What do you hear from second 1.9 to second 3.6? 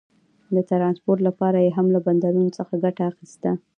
له بندرونو ګټه اخیسته.